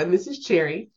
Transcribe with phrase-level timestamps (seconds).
[0.00, 0.16] everyone.
[0.16, 0.90] This is Cherry.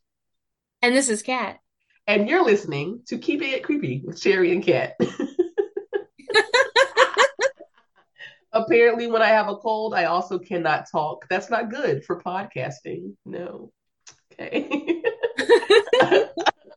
[0.80, 1.58] And this is Kat.
[2.06, 4.94] And you're listening to Keep It Creepy with Cherry and Kat.
[8.52, 11.26] Apparently, when I have a cold, I also cannot talk.
[11.28, 13.14] That's not good for podcasting.
[13.26, 13.72] No.
[14.32, 15.02] Okay.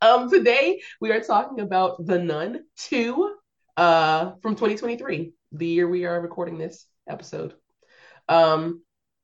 [0.02, 3.36] um, today we are talking about The Nun 2
[3.78, 7.54] uh, from 2023, the year we are recording this episode.
[8.28, 8.82] Um,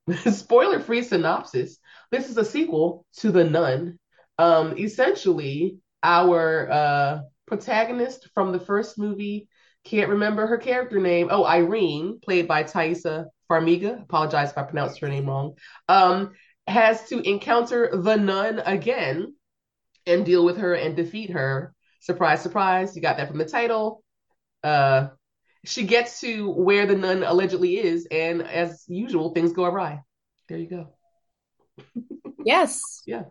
[0.32, 1.80] spoiler free synopsis
[2.14, 3.98] this is a sequel to The Nun.
[4.38, 9.48] Um, essentially, our uh, protagonist from the first movie
[9.84, 11.30] can't remember her character name.
[11.32, 14.04] Oh, Irene, played by Taissa Farmiga.
[14.04, 15.56] Apologize if I pronounced her name wrong.
[15.90, 16.34] Um,
[16.68, 19.36] has to encounter the nun again
[20.06, 21.74] and deal with her and defeat her.
[22.00, 22.96] Surprise, surprise.
[22.96, 24.04] You got that from the title.
[24.64, 25.08] Uh,
[25.66, 30.02] she gets to where the nun allegedly is, and as usual, things go awry.
[30.48, 30.94] There you go.
[32.46, 33.04] Yes.
[33.06, 33.24] yeah.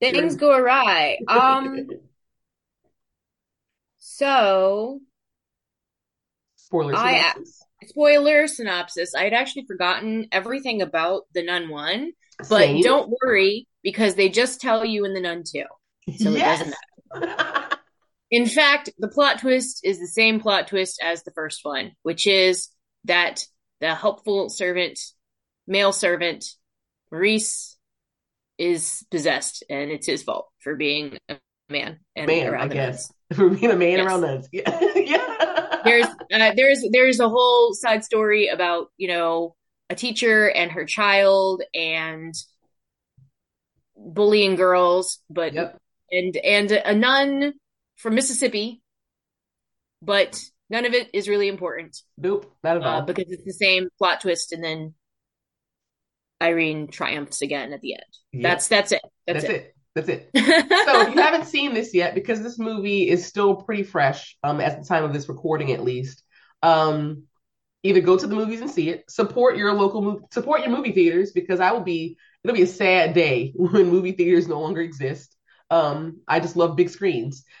[0.00, 1.18] Things go awry.
[1.28, 1.86] Um
[3.98, 5.00] so
[6.56, 7.66] spoiler synopsis.
[7.82, 9.14] I, spoiler synopsis.
[9.14, 12.82] I had actually forgotten everything about the Nun one, but Same.
[12.82, 15.64] don't worry because they just tell you in the Nun two,
[16.16, 16.74] so it doesn't
[17.14, 17.68] matter.
[18.30, 22.26] in fact, the plot twist is the same plot twist as the first one, which
[22.26, 22.68] is
[23.04, 23.44] that
[23.80, 24.98] the helpful servant,
[25.66, 26.44] male servant,
[27.10, 27.76] Maurice,
[28.58, 31.36] is possessed, and it's his fault for being a
[31.68, 33.12] man and man, around I the guess.
[33.34, 34.06] For being a man Yes.
[34.06, 34.48] around nuns.
[34.52, 34.80] Yeah.
[34.94, 35.76] yeah.
[35.84, 39.56] there's uh, there's there's a whole side story about you know
[39.90, 42.32] a teacher and her child and
[43.96, 45.78] bullying girls but Yep.
[46.12, 47.54] and and a nun
[47.96, 48.82] from mississippi
[50.02, 50.40] but
[50.70, 52.98] none of it is really important Nope, not at all.
[53.00, 54.94] uh, because it's the same plot twist and then
[56.44, 58.02] irene triumphs again at the end.
[58.32, 58.42] Yep.
[58.42, 59.02] that's that's it.
[59.26, 59.74] That's, That's it, it.
[59.94, 60.30] That's it.
[60.86, 64.60] so if you haven't seen this yet because this movie is still pretty fresh um
[64.60, 66.22] at the time of this recording at least.
[66.62, 67.24] Um
[67.82, 69.10] either go to the movies and see it.
[69.10, 72.66] Support your local movie support your movie theaters because i will be it'll be a
[72.66, 75.36] sad day when movie theaters no longer exist.
[75.70, 77.44] Um i just love big screens.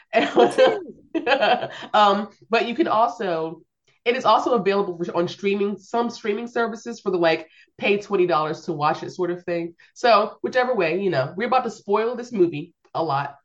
[1.94, 3.62] Um but you can also
[4.04, 7.48] it is also available for, on streaming some streaming services for the like
[7.78, 9.74] pay $20 to watch it sort of thing.
[9.94, 13.36] So whichever way you know we're about to spoil this movie a lot.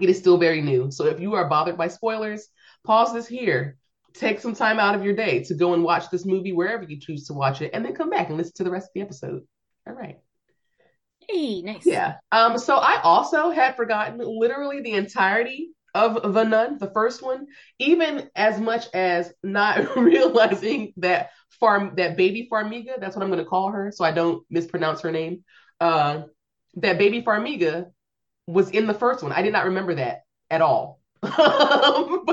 [0.00, 0.90] It is still very new.
[0.90, 2.48] So if you are bothered by spoilers
[2.84, 3.76] pause this here.
[4.12, 7.00] Take some time out of your day to go and watch this movie wherever you
[7.00, 9.00] choose to watch it and then come back and listen to the rest of the
[9.00, 9.42] episode.
[9.88, 10.18] All right.
[11.28, 11.84] Hey nice.
[11.84, 12.16] Yeah.
[12.30, 12.58] Um.
[12.58, 17.46] So I also had forgotten literally the entirety of the Nun, the first one,
[17.78, 23.00] even as much as not realizing that farm that baby Farmiga.
[23.00, 25.44] That's what I'm going to call her, so I don't mispronounce her name.
[25.80, 26.22] Uh,
[26.76, 27.86] that baby Farmiga
[28.46, 29.32] was in the first one.
[29.32, 31.00] I did not remember that at all.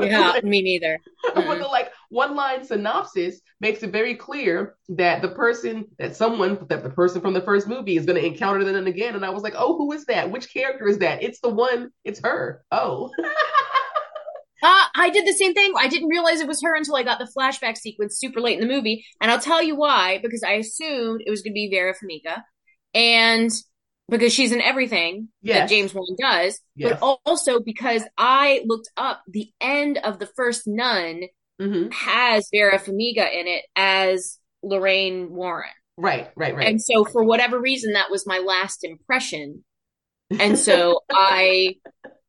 [0.01, 0.97] yeah me neither
[1.33, 6.67] but the like one line synopsis makes it very clear that the person that someone
[6.69, 9.29] that the person from the first movie is going to encounter them again and i
[9.29, 12.63] was like oh who is that which character is that it's the one it's her
[12.71, 13.09] oh
[14.63, 15.73] Uh, I did the same thing.
[15.75, 18.67] I didn't realize it was her until I got the flashback sequence super late in
[18.67, 19.03] the movie.
[19.19, 22.43] And I'll tell you why, because I assumed it was going to be Vera Farmiga.
[22.93, 23.49] And
[24.07, 25.61] because she's in everything Yes.
[25.61, 26.91] that James Wan does, Yes.
[26.99, 31.21] but also because I looked up the end of the first Nun
[31.61, 35.69] hmm has Vera Farmiga in it as Lorraine Warren.
[35.97, 39.63] right right right And so for whatever reason, that was my last impression.
[40.29, 41.75] And so I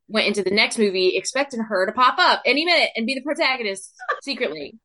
[0.07, 3.21] went into the next movie expecting her to pop up any minute and be the
[3.21, 4.77] protagonist secretly.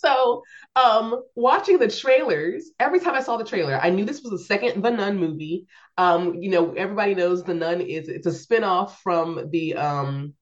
[0.00, 0.42] so
[0.76, 4.38] um watching the trailers every time i saw the trailer i knew this was the
[4.44, 5.66] second the nun movie
[5.96, 10.34] um you know everybody knows the nun is it's a spin-off from the um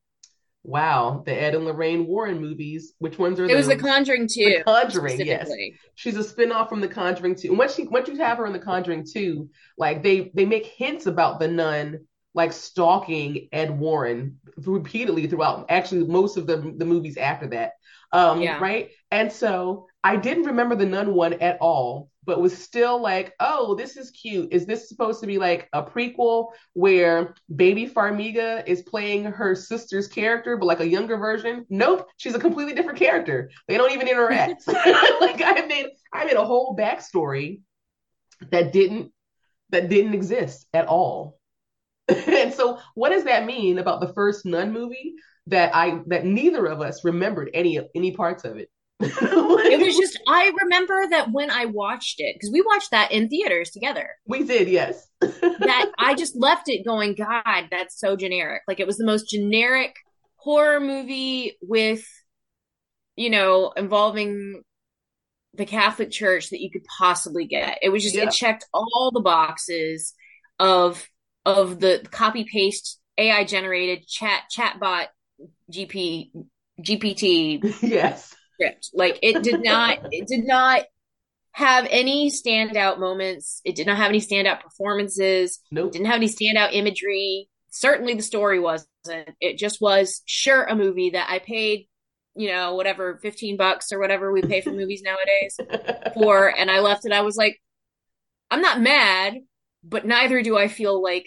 [0.66, 3.76] wow the ed and lorraine warren movies which ones are It was The?
[3.76, 4.44] Conjuring 2.
[4.44, 5.48] The Conjuring, yes.
[5.94, 8.52] she's a spin-off from the conjuring 2 and once she once you have her in
[8.52, 9.48] the conjuring 2
[9.78, 12.00] like they they make hints about the nun
[12.34, 17.72] like stalking ed warren repeatedly throughout actually most of the the movies after that
[18.12, 18.58] um Yeah.
[18.60, 23.32] right and so i didn't remember the nun one at all but was still like
[23.40, 24.52] oh this is cute.
[24.52, 30.08] Is this supposed to be like a prequel where baby farmiga is playing her sister's
[30.08, 31.64] character but like a younger version?
[31.70, 32.08] Nope.
[32.18, 33.50] She's a completely different character.
[33.68, 34.64] They don't even interact.
[35.20, 37.60] Like i made i made a whole backstory
[38.50, 39.12] that didn't
[39.70, 41.38] that didn't exist at all.
[42.08, 45.14] And so what does that mean about the first nun movie
[45.48, 48.68] that i that neither of us remembered any any parts of it
[49.00, 53.28] it was just I remember that when I watched it because we watched that in
[53.28, 54.08] theaters together.
[54.26, 55.06] We did, yes.
[55.20, 58.62] that I just left it going, God, that's so generic.
[58.66, 59.94] Like it was the most generic
[60.36, 62.06] horror movie with,
[63.16, 64.62] you know, involving
[65.54, 67.78] the Catholic Church that you could possibly get.
[67.82, 68.24] It was just yeah.
[68.24, 70.14] it checked all the boxes
[70.58, 71.06] of
[71.44, 75.06] of the copy paste AI generated chat chatbot
[75.72, 76.30] GP
[76.80, 78.90] GPT yes script.
[78.94, 80.82] Like it did not it did not
[81.52, 83.60] have any standout moments.
[83.64, 85.60] It did not have any standout performances.
[85.70, 85.92] Nope.
[85.92, 87.48] Didn't have any standout imagery.
[87.70, 88.88] Certainly the story wasn't.
[89.40, 91.88] It just was sure a movie that I paid,
[92.34, 95.58] you know, whatever, 15 bucks or whatever we pay for movies nowadays
[96.14, 96.48] for.
[96.54, 97.12] And I left it.
[97.12, 97.58] I was like,
[98.50, 99.36] I'm not mad,
[99.82, 101.26] but neither do I feel like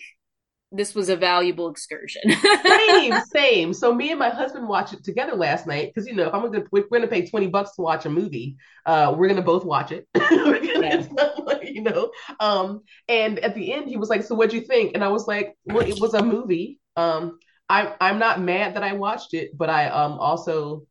[0.72, 2.22] this was a valuable excursion.
[2.64, 3.74] same, same.
[3.74, 6.44] So me and my husband watched it together last night because you know if I'm
[6.44, 9.92] gonna we're gonna pay twenty bucks to watch a movie, uh, we're gonna both watch
[9.92, 10.08] it.
[10.16, 11.06] yeah.
[11.44, 14.92] like, you know, um, and at the end he was like, "So what'd you think?"
[14.94, 16.80] And I was like, "Well, it was a movie.
[16.96, 20.84] Um, I'm I'm not mad that I watched it, but I um also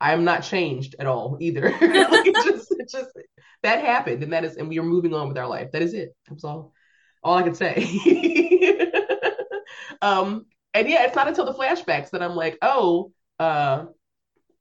[0.00, 1.70] I'm not changed at all either.
[1.70, 3.10] like it just, it just
[3.62, 5.72] that happened, and that is, and we are moving on with our life.
[5.72, 6.14] That is it.
[6.28, 6.72] That's all
[7.22, 8.84] all I can say.
[10.02, 13.86] Um, and yeah, it's not until the flashbacks that I'm like, oh, uh,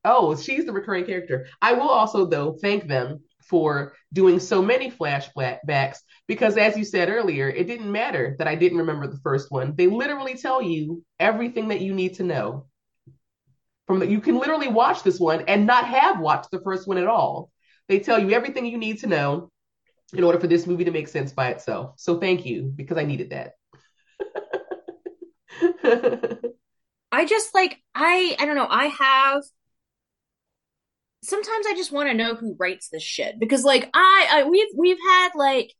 [0.03, 1.47] oh, she's the recurring character.
[1.61, 5.97] I will also though thank them for doing so many flashbacks
[6.27, 9.73] because as you said earlier, it didn't matter that I didn't remember the first one.
[9.75, 12.65] They literally tell you everything that you need to know.
[13.85, 16.97] From the, you can literally watch this one and not have watched the first one
[16.97, 17.51] at all.
[17.87, 19.49] They tell you everything you need to know
[20.13, 21.93] in order for this movie to make sense by itself.
[21.97, 23.53] So thank you because I needed that.
[27.11, 29.43] I just like I I don't know, I have
[31.23, 34.69] sometimes I just want to know who writes this shit because like I, I we've
[34.75, 35.73] we've had like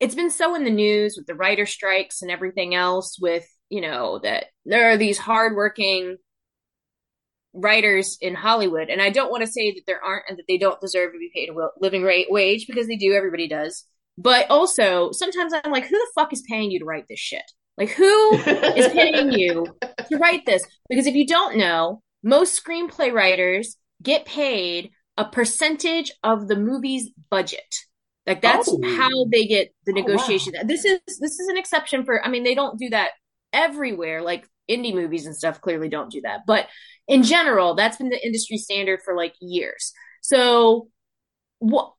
[0.00, 3.80] it's been so in the news with the writer strikes and everything else with you
[3.80, 6.16] know that there are these hardworking
[7.54, 10.58] writers in Hollywood, and I don't want to say that there aren't and that they
[10.58, 13.12] don't deserve to be paid a living rate wage because they do.
[13.12, 13.84] Everybody does.
[14.18, 17.50] But also, sometimes I'm like, who the fuck is paying you to write this shit?
[17.78, 19.66] Like, who is paying you
[20.10, 20.62] to write this?
[20.88, 27.10] Because if you don't know, most screenplay writers get paid a percentage of the movie's
[27.30, 27.74] budget.
[28.26, 28.96] Like that's oh.
[28.96, 30.54] how they get the negotiation.
[30.56, 30.66] Oh, wow.
[30.66, 32.24] This is this is an exception for.
[32.24, 33.10] I mean, they don't do that
[33.52, 34.22] everywhere.
[34.22, 36.40] Like indie movies and stuff clearly don't do that.
[36.46, 36.68] But
[37.08, 39.92] in general, that's been the industry standard for like years.
[40.20, 40.88] So
[41.58, 41.92] what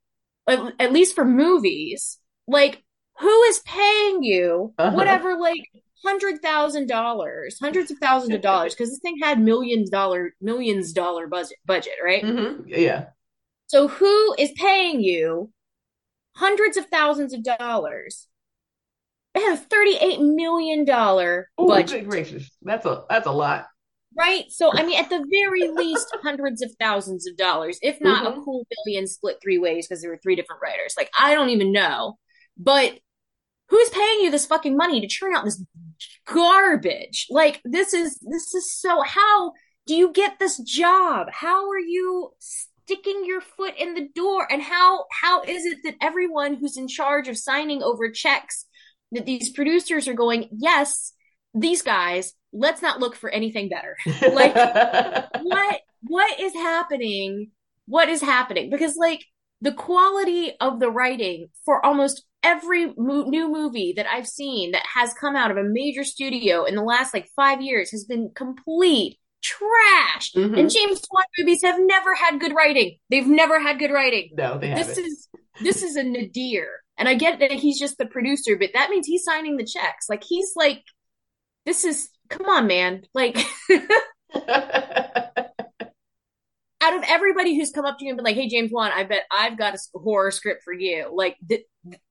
[0.47, 2.83] at, at least for movies, like
[3.19, 4.95] who is paying you uh-huh.
[4.95, 5.61] whatever like
[6.03, 10.91] hundred thousand dollars, hundreds of thousands of dollars, because this thing had millions dollar millions
[10.93, 12.23] dollar budget budget, right?
[12.23, 12.63] Mm-hmm.
[12.67, 13.05] Yeah.
[13.67, 15.51] So who is paying you
[16.35, 18.27] hundreds of thousands of dollars
[19.33, 22.07] they have a thirty-eight million dollar budget.
[22.07, 23.65] gracious, that's a that's a lot,
[24.15, 24.45] right?
[24.49, 28.39] So I mean, at the very least, hundreds of thousands of dollars, if not mm-hmm.
[28.39, 30.93] a cool billion split three ways because there were three different writers.
[30.95, 32.17] Like I don't even know,
[32.57, 32.99] but
[33.69, 35.63] who's paying you this fucking money to churn out this
[36.25, 37.27] garbage?
[37.29, 39.01] Like this is this is so.
[39.01, 39.53] How
[39.87, 41.27] do you get this job?
[41.31, 42.31] How are you?
[42.85, 46.85] sticking your foot in the door and how how is it that everyone who's in
[46.85, 48.65] charge of signing over checks
[49.13, 51.13] that these producers are going, yes,
[51.53, 53.95] these guys, let's not look for anything better.
[54.33, 54.55] like
[55.41, 57.51] what what is happening?
[57.85, 58.69] What is happening?
[58.69, 59.23] Because like
[59.63, 64.83] the quality of the writing for almost every mo- new movie that I've seen that
[64.93, 68.31] has come out of a major studio in the last like 5 years has been
[68.35, 70.33] complete trash.
[70.33, 70.55] Mm-hmm.
[70.55, 72.97] And James Wan movies have never had good writing.
[73.09, 74.31] They've never had good writing.
[74.33, 74.87] No, they haven't.
[74.87, 75.29] This is
[75.61, 76.67] this is a nadir.
[76.97, 80.07] And I get that he's just the producer, but that means he's signing the checks.
[80.09, 80.83] Like he's like,
[81.65, 83.03] this is come on, man.
[83.13, 83.37] Like
[86.83, 89.03] out of everybody who's come up to you and been like, "Hey, James Wan, I
[89.03, 91.65] bet I've got a horror script for you." Like th-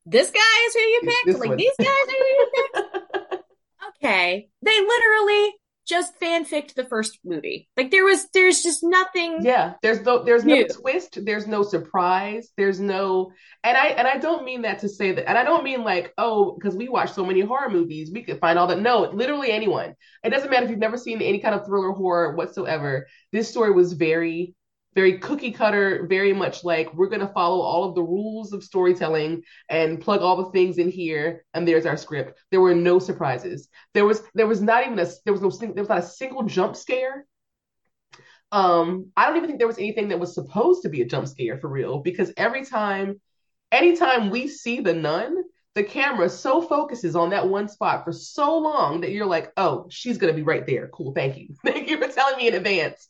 [0.06, 1.38] this guy is who you picked.
[1.40, 1.58] Like one.
[1.58, 3.34] these guys are who you picked.
[3.96, 5.52] okay, they literally
[5.84, 7.68] just fanficked the first movie.
[7.76, 10.62] Like there was there's just nothing Yeah, there's no there's new.
[10.62, 13.32] no twist, there's no surprise, there's no
[13.64, 16.12] and I and I don't mean that to say that and I don't mean like,
[16.18, 18.78] oh, because we watch so many horror movies, we could find all that.
[18.80, 19.94] No, literally anyone.
[20.22, 23.08] It doesn't matter if you've never seen any kind of thriller horror whatsoever.
[23.32, 24.54] This story was very
[24.94, 28.62] very cookie cutter, very much like we're going to follow all of the rules of
[28.64, 32.38] storytelling and plug all the things in here, and there's our script.
[32.50, 33.68] There were no surprises.
[33.94, 36.42] There was there was not even a there was no there was not a single
[36.44, 37.26] jump scare.
[38.50, 41.26] um, I don't even think there was anything that was supposed to be a jump
[41.26, 43.20] scare for real because every time,
[43.70, 45.42] anytime we see the nun,
[45.74, 49.86] the camera so focuses on that one spot for so long that you're like, oh,
[49.90, 50.88] she's gonna be right there.
[50.88, 51.48] Cool, thank you.
[51.64, 53.08] Thank you for telling me in advance,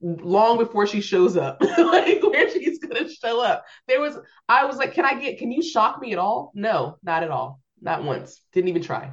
[0.00, 3.64] long before she shows up, like where she's gonna show up.
[3.88, 6.52] There was, I was like, can I get, can you shock me at all?
[6.54, 8.40] No, not at all, not once.
[8.52, 9.12] Didn't even try.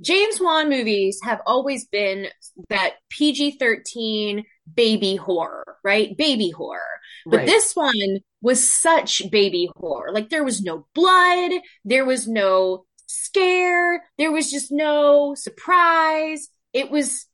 [0.00, 2.28] James Wan movies have always been
[2.68, 6.16] that PG 13 baby horror, right?
[6.16, 6.80] Baby horror.
[7.26, 7.46] But Right.
[7.46, 10.12] this one was such baby horror.
[10.12, 11.50] Like there was no blood,
[11.84, 16.48] there was no scare, there was just no surprise.
[16.72, 17.26] It was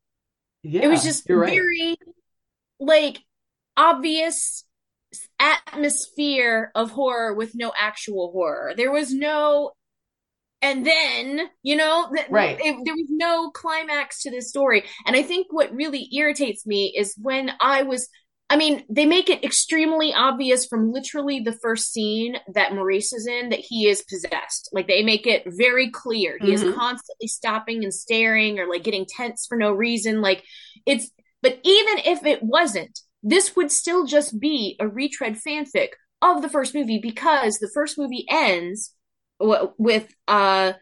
[0.63, 1.51] Yeah, it was just right.
[1.51, 1.97] very
[2.81, 3.21] like
[3.77, 4.65] obvious
[5.39, 8.75] atmosphere of horror with no actual horror.
[8.77, 9.73] There was no
[10.63, 12.59] and then, you know, th- Right.
[12.61, 14.85] it, there was no climax to this story.
[15.07, 18.09] And I think what really irritates me is when I was
[18.51, 23.27] I mean, they make it extremely obvious from literally the first scene that Maurice is
[23.27, 24.69] in that he is possessed.
[24.71, 26.39] Like they make it very clear.
[26.39, 26.53] He Mhm.
[26.53, 30.21] is constantly stopping and staring or like getting tense for no reason.
[30.21, 30.45] Like
[30.87, 31.11] it's
[31.45, 36.49] but even if it wasn't, this would still just be a retread fanfic of the
[36.49, 38.95] first movie because the first movie ends
[39.39, 40.73] w- with uh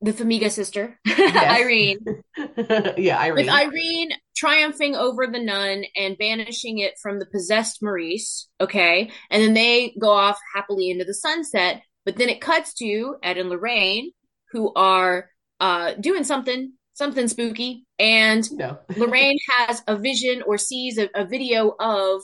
[0.00, 1.60] the Famiga sister, Yes.
[1.60, 1.98] Irene,
[2.98, 3.46] yeah, Irene.
[3.46, 8.48] with Irene triumphing over the nun and banishing it from the possessed Maurice.
[8.60, 9.10] Okay.
[9.30, 11.80] And then they go off happily into the sunset.
[12.04, 14.10] But then it cuts to Ed and Lorraine,
[14.52, 17.84] who are uh, doing something, something spooky.
[17.98, 18.78] And no.
[18.96, 22.22] Lorraine has a vision or sees a, a video of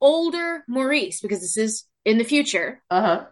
[0.00, 3.26] older Maurice, because this is in the future, Uh-huh.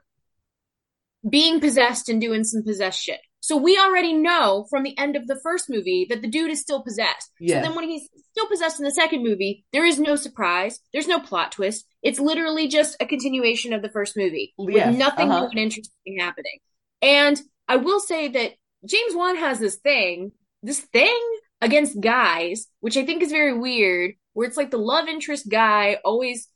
[1.29, 3.21] being possessed and doing some possessed shit.
[3.41, 6.61] So we already know from the end of the first movie that the dude is
[6.61, 7.31] still possessed.
[7.41, 7.63] Yes.
[7.63, 10.81] So then when he's still possessed in the second movie, there is no surprise.
[10.93, 11.87] There's no plot twist.
[12.03, 15.41] It's literally just a continuation of the first movie with nothing uh-huh.
[15.41, 16.59] new and interesting happening.
[17.01, 18.53] And I will say that
[18.85, 21.21] James Wan has this thing, this thing
[21.61, 25.99] against guys, which I think is very weird, where it's like the love interest guy
[26.05, 26.49] always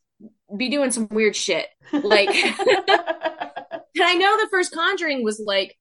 [0.57, 1.67] be doing some weird shit.
[1.93, 2.29] Like
[3.95, 5.77] and I know the first Conjuring was like,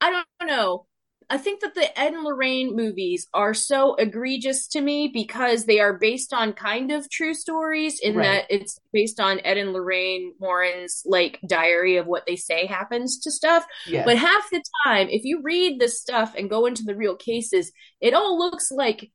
[0.00, 0.86] I don't know.
[1.32, 5.80] I think that the Ed and Lorraine movies are so egregious to me because they
[5.80, 8.24] are based on kind of true stories in Right.
[8.24, 13.18] that it's based on Ed and Lorraine Warren's like diary of what they say happens
[13.20, 13.64] to stuff.
[13.86, 14.04] yes.
[14.04, 17.72] But half the time, if you read this stuff and go into the real cases,
[17.98, 19.10] it all looks like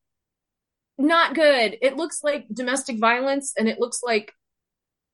[0.97, 1.77] not good.
[1.83, 4.33] It looks like domestic violence and it looks like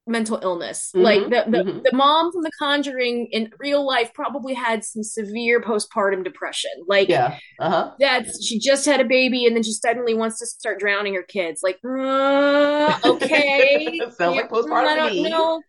[0.06, 0.92] mental illness.
[0.96, 1.84] Mhm, Like the, the, mhm.
[1.84, 6.72] the mom from The Conjuring in real life probably had some severe postpartum depression.
[6.88, 7.38] Like yeah.
[7.60, 7.92] Uh-huh.
[8.00, 11.24] that's she just had a baby and then she suddenly wants to start drowning her
[11.24, 11.62] kids.
[11.64, 14.00] Like, uh, okay.
[14.18, 15.62] Sounds like postpartum I don't know.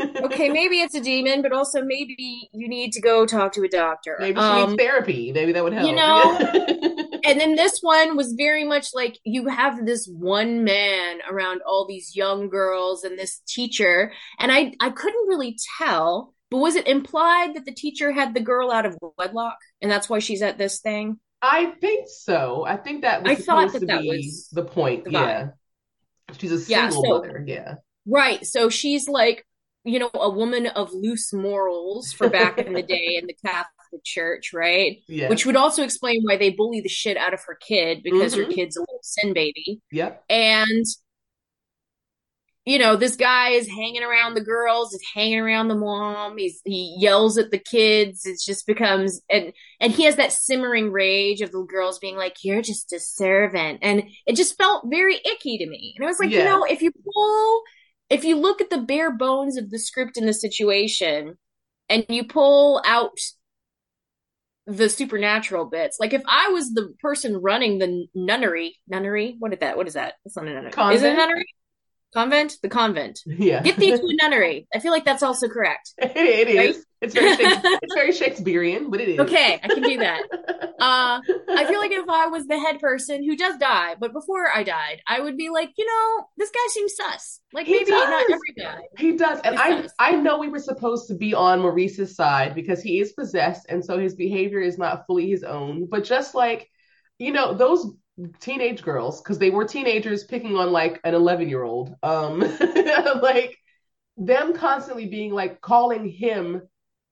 [0.00, 3.68] Okay, maybe it's a demon, but also maybe you need to go talk to a
[3.68, 4.16] doctor.
[4.20, 5.32] Maybe she Um, needs therapy.
[5.32, 5.88] Maybe that would help.
[5.88, 6.38] you know?
[7.24, 11.86] and then this one was very much like you have this one man around all
[11.86, 16.86] these young girls and this teacher and i i couldn't really tell but was it
[16.86, 20.58] implied that the teacher had the girl out of wedlock and that's why she's at
[20.58, 22.64] this thing I think so.
[22.66, 25.04] I think that was I thought that that was the point.
[25.04, 25.48] the yeah.
[26.36, 27.44] She's a Yeah, single so- mother.
[27.46, 27.74] Yeah.
[28.06, 29.44] right so she's like
[29.88, 34.04] you know a woman of loose morals for back in the day in the catholic
[34.04, 35.28] church right Yeah.
[35.30, 38.44] which would also explain why they bully the shit out of her kid because her
[38.44, 38.54] Mhm.
[38.54, 40.24] kid's a little sin baby Yep.
[40.28, 40.84] and
[42.64, 46.60] you know this guy is hanging around the girls is hanging around the mom he's
[46.66, 51.40] he yells at the kids it just becomes and and he has that simmering rage
[51.40, 55.56] of the girls being like you're just a servant and it just felt very icky
[55.56, 57.62] to me and i was like you know if you pull
[58.10, 61.36] if you look at the bare bones of the script in the situation
[61.88, 63.18] and you pull out
[64.66, 65.96] the supernatural bits.
[65.98, 69.78] Like if I was the person running the nunnery, nunnery, what is that?
[69.78, 70.14] What is that?
[70.26, 70.68] It's not a nunnery.
[70.68, 71.16] Is it a Convent?
[71.16, 71.46] nunnery?
[72.14, 72.56] Convent?
[72.62, 73.20] The convent.
[73.26, 73.62] Yeah.
[73.62, 74.66] Get thee to a nunnery.
[74.74, 75.92] I feel like that's also correct.
[75.98, 76.14] it,
[76.48, 76.70] it Right?
[76.70, 76.84] is.
[77.00, 79.20] It's very it's very Shakespearean, but it is.
[79.20, 80.22] Okay, I can do that.
[80.80, 84.46] Uh, I feel like if I was the head person who does die, but before
[84.54, 87.40] I died, I would be like, you know, this guy seems sus.
[87.52, 88.78] Like He maybe not every guy.
[88.96, 89.40] He does.
[89.40, 89.92] And I does.
[89.98, 93.84] I know we were supposed to be on Maurice's side because he is possessed and
[93.84, 95.88] so his behavior is not fully his own.
[95.90, 96.70] But just like,
[97.18, 97.90] you know, those
[98.38, 102.38] teenage girls, because they were teenagers picking on like an 11 year old, um,
[103.20, 103.58] like
[104.16, 106.62] them constantly being like calling him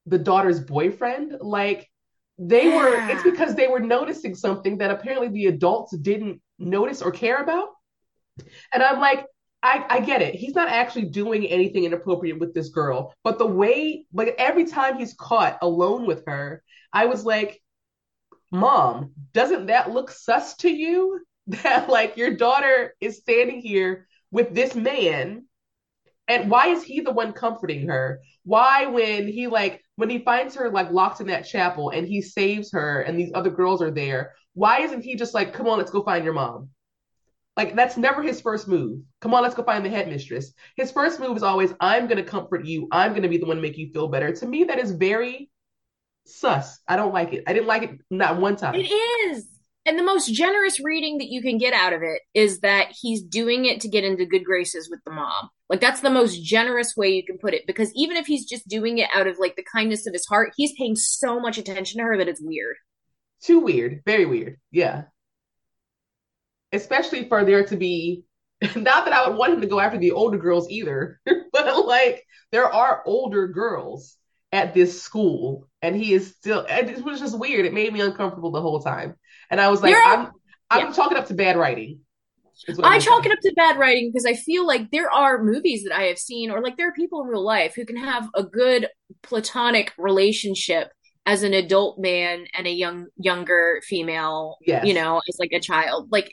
[0.06, 1.90] the daughter's boyfriend, like
[2.38, 7.10] they were, it's because they were noticing something that apparently the adults didn't notice or
[7.10, 7.68] care about.
[8.72, 9.26] And I'm like,
[9.62, 10.34] I, I get it.
[10.34, 14.98] He's not actually doing anything inappropriate with this girl, but the way, like every time
[14.98, 17.60] he's caught alone with her, I was like,
[18.52, 21.20] Mom, doesn't that look sus to you?
[21.48, 25.44] That like your daughter is standing here with this man
[26.28, 28.20] and why is he the one comforting her?
[28.44, 32.20] Why, when he like when he finds her like locked in that chapel and he
[32.20, 35.78] saves her and these other girls are there, why isn't he just like, come on,
[35.78, 36.70] let's go find your mom?
[37.56, 39.00] Like that's never his first move.
[39.20, 40.52] Come on, let's go find the headmistress.
[40.76, 42.88] His first move is always, I'm gonna comfort you.
[42.92, 44.32] I'm gonna be the one to make you feel better.
[44.32, 45.50] To me, that is very
[46.26, 46.80] sus.
[46.86, 47.44] I don't like it.
[47.46, 48.74] I didn't like it not one time.
[48.74, 49.55] It is.
[49.86, 53.22] And the most generous reading that you can get out of it is that he's
[53.22, 55.48] doing it to get into good graces with the mom.
[55.68, 58.66] Like that's the most generous way you can put it because even if he's just
[58.66, 62.00] doing it out of like the kindness of his heart, he's paying so much attention
[62.00, 62.74] to her that it's weird.
[63.42, 64.02] Too weird.
[64.04, 64.56] Very weird.
[64.72, 65.04] Yeah.
[66.72, 68.24] Especially for there to be
[68.74, 71.20] not that I would want him to go after the older girls either,
[71.52, 74.16] but like there are older girls
[74.50, 77.66] at this school and he is still it was just weird.
[77.66, 79.14] It made me uncomfortable the whole time.
[79.50, 80.30] And I was like, I'm
[80.70, 80.92] I'm yeah.
[80.92, 82.00] chalking up to bad writing.
[82.82, 85.94] I chalk it up to bad writing because I feel like there are movies that
[85.94, 88.42] I have seen, or like there are people in real life who can have a
[88.42, 88.88] good
[89.22, 90.90] platonic relationship
[91.26, 94.86] as an adult man and a young younger female, yes.
[94.86, 96.32] you know, as like a child, like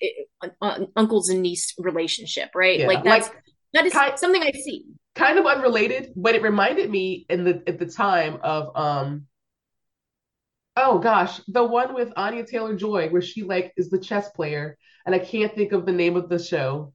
[0.62, 2.80] uh, uncles and niece relationship, right?
[2.80, 2.88] Yeah.
[2.88, 3.44] Like that's like,
[3.74, 4.86] that is kind, something I see.
[5.16, 9.26] Kind of unrelated, but it reminded me in the at the time of um
[10.76, 14.78] Oh gosh, the one with Anya Taylor Joy, where she like is the chess player,
[15.06, 16.94] and I can't think of the name of the show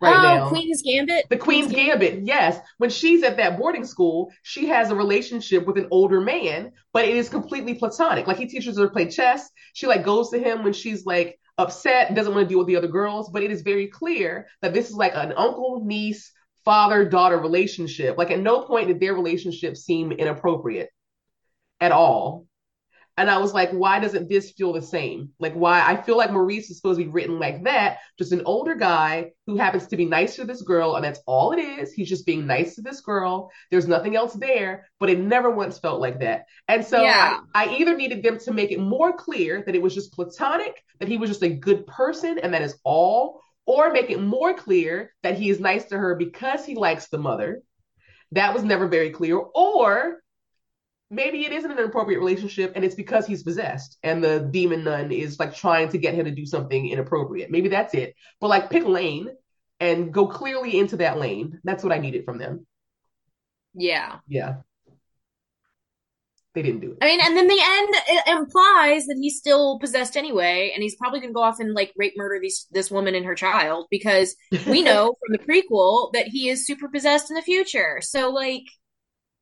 [0.00, 0.48] right oh, now.
[0.48, 1.26] Queen's Gambit.
[1.30, 2.10] The Queen's, Queen's Gambit.
[2.12, 2.26] Gambit.
[2.26, 6.72] Yes, when she's at that boarding school, she has a relationship with an older man,
[6.92, 8.26] but it is completely platonic.
[8.26, 9.48] Like he teaches her to play chess.
[9.74, 12.76] She like goes to him when she's like upset, doesn't want to deal with the
[12.76, 16.32] other girls, but it is very clear that this is like an uncle niece
[16.64, 18.18] father daughter relationship.
[18.18, 20.90] Like at no point did their relationship seem inappropriate
[21.80, 22.46] at all.
[23.20, 25.28] And I was like, why doesn't this feel the same?
[25.38, 25.86] Like, why?
[25.86, 29.32] I feel like Maurice is supposed to be written like that, just an older guy
[29.46, 31.92] who happens to be nice to this girl, and that's all it is.
[31.92, 33.50] He's just being nice to this girl.
[33.70, 36.46] There's nothing else there, but it never once felt like that.
[36.66, 37.40] And so yeah.
[37.54, 40.82] I, I either needed them to make it more clear that it was just platonic,
[40.98, 44.54] that he was just a good person, and that is all, or make it more
[44.54, 47.60] clear that he is nice to her because he likes the mother.
[48.32, 49.36] That was never very clear.
[49.36, 50.22] Or
[51.10, 55.10] maybe it isn't an appropriate relationship and it's because he's possessed and the demon nun
[55.10, 57.50] is like trying to get him to do something inappropriate.
[57.50, 58.14] Maybe that's it.
[58.40, 59.28] But like pick a lane
[59.80, 61.58] and go clearly into that lane.
[61.64, 62.66] That's what I needed from them.
[63.74, 64.18] Yeah.
[64.28, 64.56] Yeah.
[66.54, 66.98] They didn't do it.
[67.00, 71.20] I mean, and then the end implies that he's still possessed anyway, and he's probably
[71.20, 74.34] gonna go off and like rape murder these this woman and her child because
[74.66, 78.00] we know from the prequel that he is super possessed in the future.
[78.02, 78.64] So like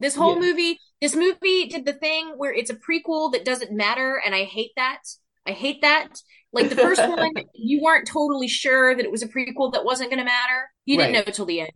[0.01, 0.41] this whole yeah.
[0.41, 4.45] movie, this movie did the thing where it's a prequel that doesn't matter, and I
[4.45, 5.01] hate that.
[5.47, 6.09] I hate that.
[6.53, 10.11] Like the first one, you weren't totally sure that it was a prequel that wasn't
[10.11, 10.71] going to matter.
[10.85, 11.27] You didn't right.
[11.27, 11.73] know till the end.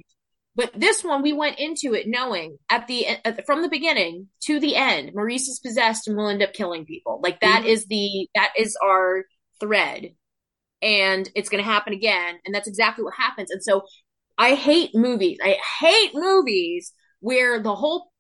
[0.55, 4.29] But this one, we went into it knowing at the, at the, from the beginning
[4.43, 7.21] to the end, Maurice is possessed and will end up killing people.
[7.23, 7.69] Like that mm-hmm.
[7.69, 9.25] is the that is our
[9.61, 10.11] thread,
[10.83, 13.51] and it's going to happen again, and that's exactly what happens.
[13.51, 13.87] And so,
[14.37, 15.39] I hate movies.
[15.43, 18.12] I hate movies where the whole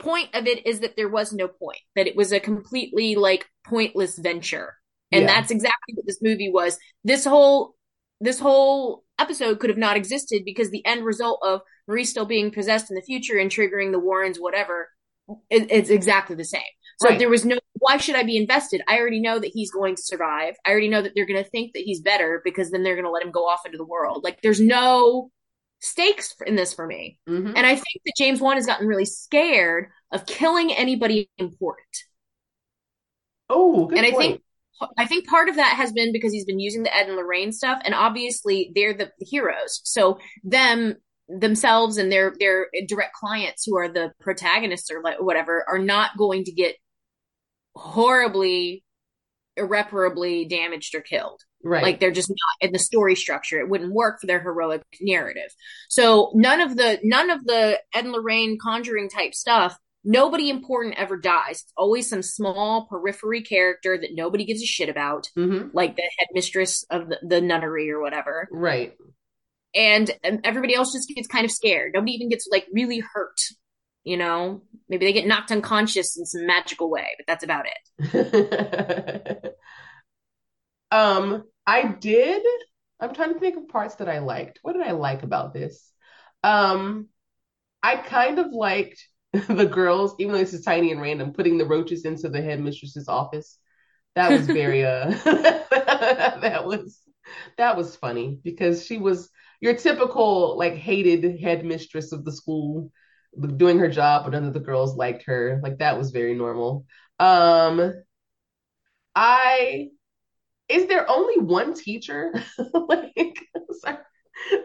[0.00, 3.46] point of it is that there was no point, that it was a completely like
[3.66, 4.74] pointless venture.
[5.12, 5.26] And yeah.
[5.26, 6.78] that's exactly what this movie was.
[7.04, 7.74] This whole
[8.20, 12.50] this whole episode could have not existed because the end result of Marie still being
[12.50, 14.88] possessed in the future and triggering the Warrens, whatever,
[15.48, 16.62] it, it's exactly the same.
[17.00, 17.18] So right.
[17.18, 18.82] there was no, why should I be invested?
[18.86, 20.54] I already know that he's going to survive.
[20.66, 23.06] I already know that they're going to think that he's better because then they're going
[23.06, 24.22] to let him go off into the world.
[24.22, 25.30] Like there's no
[25.80, 27.18] stakes in this for me.
[27.28, 27.52] Mm-hmm.
[27.56, 32.04] And I think that James Wan has gotten really scared of killing anybody important.
[33.48, 34.40] Oh, and I think
[34.96, 37.52] I think part of that has been because he's been using the Ed and Lorraine
[37.52, 39.80] stuff, and obviously they're the, the heroes.
[39.84, 40.96] So them
[41.28, 46.44] themselves and their their direct clients who are the protagonists or whatever are not going
[46.44, 46.76] to get
[47.74, 48.84] horribly
[49.56, 51.82] irreparably damaged or killed Right.
[51.82, 53.60] Like they're just not in the story structure.
[53.60, 55.50] It wouldn't work for their heroic narrative.
[55.88, 60.94] So none of the none of the Ed and Lorraine conjuring type stuff, nobody important
[60.96, 61.60] ever dies.
[61.62, 65.68] It's always some small periphery character that nobody gives a shit about, mm-hmm.
[65.74, 68.48] like the headmistress of the, the nunnery or whatever.
[68.50, 68.94] Right.
[69.74, 71.92] And, and everybody else just gets kind of scared.
[71.94, 73.36] Nobody even gets like really hurt.
[74.04, 77.66] You know, maybe they get knocked unconscious in some magical way, but that's about
[78.00, 79.56] it.
[80.90, 82.42] um, I did
[83.00, 84.58] I'm trying to think of parts that I liked.
[84.62, 85.90] What did I like about this?
[86.44, 87.08] Um,
[87.82, 91.66] I kind of liked the girls, even though this is tiny and random, putting the
[91.66, 93.58] roaches into the headmistress's office.
[94.16, 97.00] That was very uh that was
[97.56, 102.90] that was funny because she was your typical like hated headmistress of the school
[103.56, 105.60] doing her job, but none of the girls liked her.
[105.62, 106.84] Like that was very normal.
[107.18, 107.94] Um
[109.14, 109.88] I
[110.68, 112.32] is there only one teacher?
[112.74, 113.38] like
[113.80, 113.98] sorry.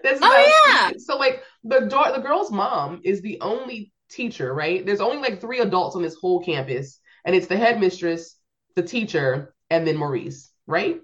[0.03, 0.91] This oh yeah.
[0.97, 4.85] So like the the girl's mom is the only teacher, right?
[4.85, 8.37] There's only like three adults on this whole campus, and it's the headmistress,
[8.75, 10.99] the teacher, and then Maurice, right?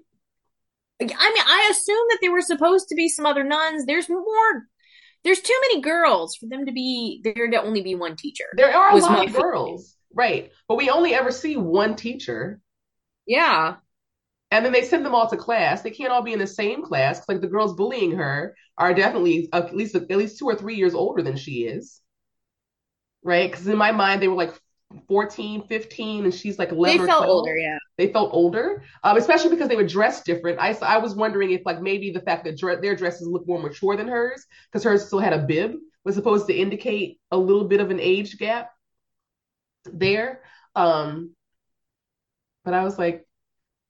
[1.00, 3.86] I mean, I assume that there were supposed to be some other nuns.
[3.86, 4.66] There's more.
[5.24, 8.44] There's too many girls for them to be there to only be one teacher.
[8.56, 10.50] There are a lot of girls, right?
[10.68, 12.60] But we only ever see one teacher.
[13.26, 13.76] Yeah.
[14.50, 15.82] And then they send them all to class.
[15.82, 17.26] They can't all be in the same class.
[17.28, 20.94] Like the girls bullying her are definitely at least at least two or three years
[20.94, 22.00] older than she is.
[23.22, 23.50] Right?
[23.50, 24.60] Because in my mind, they were like
[25.08, 27.30] 14, 15, and she's like 11 They felt 12.
[27.30, 27.78] older, yeah.
[27.98, 30.58] They felt older, um, especially because they were dressed different.
[30.60, 33.60] I, I was wondering if like maybe the fact that dre- their dresses look more
[33.60, 35.74] mature than hers, because hers still had a bib,
[36.04, 38.70] was supposed to indicate a little bit of an age gap
[39.84, 40.42] there.
[40.74, 41.34] Um,
[42.64, 43.26] but I was like,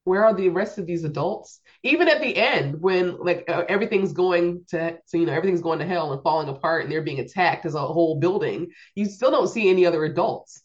[0.03, 1.61] where are the rest of these adults?
[1.83, 5.85] Even at the end, when like everything's going to, to, you know, everything's going to
[5.85, 9.47] hell and falling apart, and they're being attacked as a whole building, you still don't
[9.47, 10.62] see any other adults.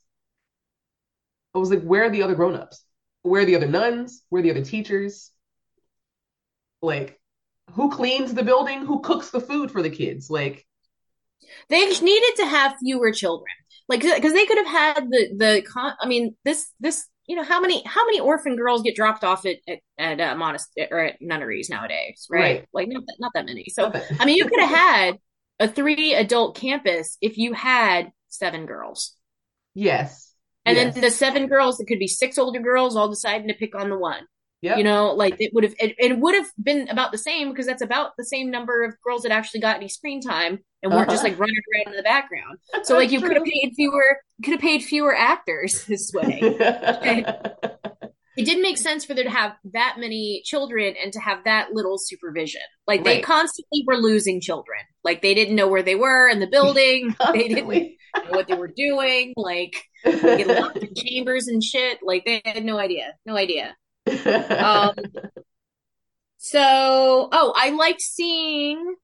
[1.54, 2.84] I was like, where are the other grown-ups?
[3.22, 4.22] Where are the other nuns?
[4.28, 5.30] Where are the other teachers?
[6.82, 7.20] Like,
[7.72, 8.87] who cleans the building?
[8.87, 10.30] Who cooks the food for the kids?
[10.30, 10.66] Like,
[11.68, 13.54] they needed to have fewer children,
[13.88, 15.62] like because they could have had the the.
[15.62, 19.24] Con- I mean, this this you know how many how many orphan girls get dropped
[19.24, 22.40] off at at, at uh, monastery or at nunneries nowadays, right?
[22.40, 22.68] right.
[22.72, 23.66] Like not that, not that many.
[23.68, 25.18] So I mean, you could have had
[25.61, 29.14] a three adult campus if you had seven girls.
[29.74, 30.27] Yes.
[30.68, 30.94] And yes.
[30.94, 33.88] then the seven girls, it could be six older girls all deciding to pick on
[33.88, 34.26] the one.
[34.61, 34.76] Yeah.
[34.76, 37.66] You know, like it would have, it, it, would have been about the same because
[37.66, 41.09] that's about the same number of girls that actually got any screen time and weren't
[41.09, 41.12] uh-huh.
[41.12, 42.59] just like running around in the background.
[42.83, 46.40] So like you could have paid fewer, could have paid fewer actors this way.
[48.37, 51.72] it didn't make sense for there to have that many children and to have that
[51.72, 52.62] little supervision.
[52.87, 54.81] Like they constantly were losing children.
[55.04, 57.14] Like they didn't know where they were in the building.
[57.32, 57.88] they didn't know
[58.30, 59.32] what they were doing.
[59.37, 61.98] Like get locked in chambers and shit.
[62.02, 63.14] Like they had no idea.
[63.26, 63.76] No idea
[64.24, 64.94] um,
[66.38, 68.94] so, oh, I liked seeing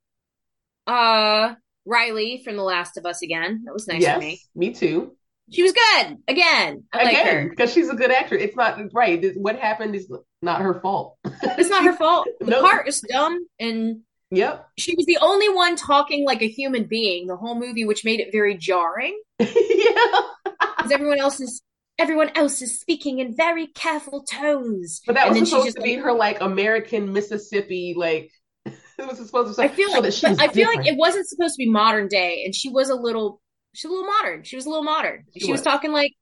[0.86, 1.54] uh
[1.86, 3.62] Riley from The Last of Us again.
[3.64, 4.40] That was nice yes, for me.
[4.54, 5.16] Me too.
[5.50, 6.84] She was good again.
[6.92, 8.36] I again, like because she's a good actor.
[8.36, 9.22] It's not right.
[9.36, 11.18] What happened is not her fault.
[11.24, 12.26] it's not her fault.
[12.40, 12.62] The no.
[12.62, 14.00] part is dumb, and
[14.36, 18.04] yep, she was the only one talking like a human being the whole movie, which
[18.04, 19.20] made it very jarring.
[19.38, 19.46] yeah,
[20.76, 21.62] because everyone else is
[21.98, 25.00] everyone else is speaking in very careful tones.
[25.06, 28.30] But that and was supposed to be her like American Mississippi, like
[28.66, 29.62] it was supposed to.
[29.62, 30.76] I feel like I feel different.
[30.76, 33.40] like it wasn't supposed to be modern day, and she was a little,
[33.74, 34.42] she's a little modern.
[34.44, 35.24] She was a little modern.
[35.34, 35.60] She, she was.
[35.60, 35.64] was.
[35.64, 36.12] talking like,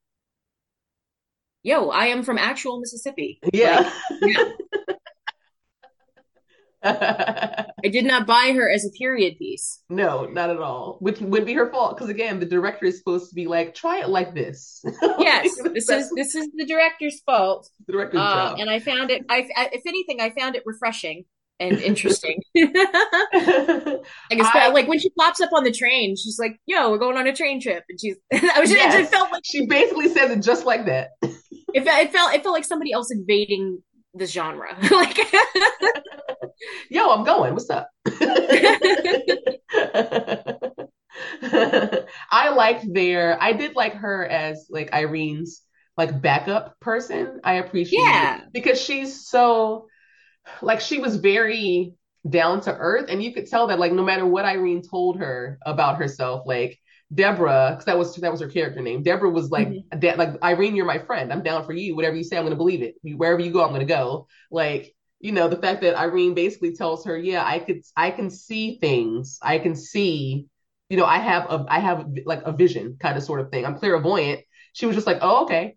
[1.62, 3.92] "Yo, I am from actual Mississippi." Yeah.
[4.20, 4.44] Like, yeah.
[6.84, 9.82] I did not buy her as a period piece.
[9.88, 10.96] No, not at all.
[11.00, 14.00] Which would be her fault because again, the director is supposed to be like, try
[14.00, 14.82] it like this.
[15.18, 17.68] yes, this is this is the director's fault.
[17.86, 18.58] The director's uh, job.
[18.58, 19.24] And I found it.
[19.28, 21.24] I, if anything, I found it refreshing
[21.60, 22.40] and interesting.
[22.56, 26.98] I guess, I, like when she pops up on the train, she's like, "Yo, we're
[26.98, 28.16] going on a train trip," and she's.
[28.32, 31.10] I was yes, it felt like she basically said it just like that.
[31.22, 31.32] it,
[31.74, 33.82] it felt it felt like somebody else invading
[34.14, 34.76] the genre.
[34.90, 35.18] like,
[36.90, 37.54] yo, I'm going.
[37.54, 37.88] What's up?
[42.30, 43.42] I liked their.
[43.42, 45.62] I did like her as like Irene's
[45.96, 47.40] like backup person.
[47.44, 48.38] I appreciate yeah.
[48.38, 49.86] it because she's so
[50.60, 51.94] like she was very
[52.28, 55.58] down to earth, and you could tell that like no matter what Irene told her
[55.64, 56.78] about herself, like
[57.14, 59.02] Deborah, because that was that was her character name.
[59.02, 60.18] Deborah was like, mm-hmm.
[60.18, 61.32] like Irene, you're my friend.
[61.32, 61.94] I'm down for you.
[61.94, 62.94] Whatever you say, I'm going to believe it.
[63.02, 64.28] Wherever you go, I'm going to go.
[64.50, 68.30] Like, you know, the fact that Irene basically tells her, yeah, I could, I can
[68.30, 69.38] see things.
[69.42, 70.46] I can see,
[70.88, 73.66] you know, I have a, I have like a vision kind of sort of thing.
[73.66, 74.40] I'm clairvoyant.
[74.72, 75.76] She was just like, oh, okay,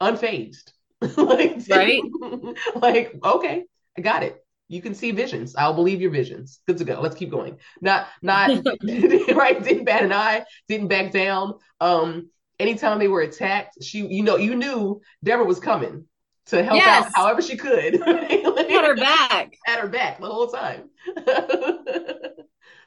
[0.00, 0.70] unfazed.
[1.00, 2.02] like, right?
[2.76, 3.64] like, okay,
[3.98, 5.54] I got it you can see visions.
[5.56, 6.60] I'll believe your visions.
[6.66, 7.00] Good to go.
[7.00, 7.58] Let's keep going.
[7.80, 8.50] Not not
[8.82, 9.62] right.
[9.62, 10.44] Didn't bat an eye.
[10.68, 11.54] Didn't back down.
[11.80, 16.06] Um, anytime they were attacked, she you know you knew Deborah was coming.
[16.46, 17.06] to help Yes.
[17.06, 17.98] out however she could.
[18.04, 19.54] Got her back.
[19.68, 20.90] at her back the whole time.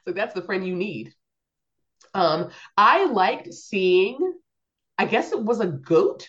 [0.06, 1.12] so that's the friend you need.
[2.14, 4.18] Um, I liked seeing,
[4.98, 6.28] I guess it was a goat.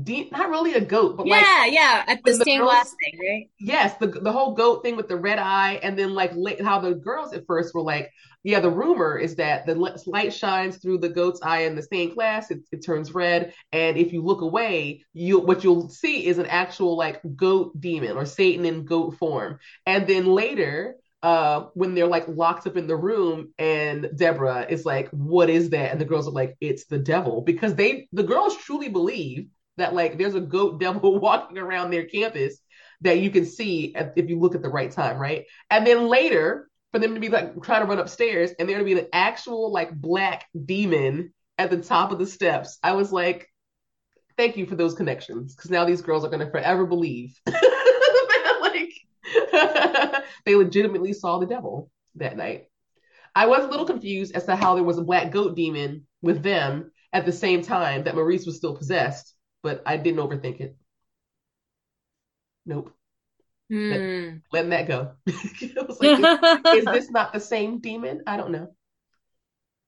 [0.00, 2.04] De- not really a goat, but like Yeah, yeah.
[2.06, 3.50] At the stained glass thing, right?
[3.58, 6.94] yes, the the whole goat thing with the red eye, and then like how the
[6.94, 8.08] girls at first were like,
[8.44, 9.74] yeah, the rumor is that the
[10.06, 13.96] light shines through the goat's eye in the stained glass, it, it turns red, and
[13.96, 18.24] if you look away, you what you'll see is an actual like goat demon or
[18.24, 20.96] Satan in goat form, and then later.
[21.22, 25.68] Uh, when they're like locked up in the room, and Deborah is like, "What is
[25.68, 29.48] that?" and the girls are like, "It's the devil," because they, the girls, truly believe
[29.80, 32.58] that like there's a goat devil walking around their campus
[33.02, 35.46] that you can see if you look at the right time, right?
[35.70, 38.84] And then later, for them to be like trying to run upstairs and there to
[38.84, 43.48] be an actual like black demon at the top of the steps, I was like,
[44.36, 47.38] thank you for those connections because now these girls are going to forever believe
[48.60, 48.92] like
[50.44, 52.66] they legitimately saw the devil that night.
[53.34, 56.42] I was a little confused as to how there was a black goat demon with
[56.42, 60.76] them at the same time that Maurice was still possessed, but I didn't overthink it.
[62.66, 62.92] Nope,
[63.70, 64.38] Hmm.
[64.52, 65.12] letting that go.
[66.00, 68.22] Like, is this not the same demon?
[68.26, 68.74] I don't know.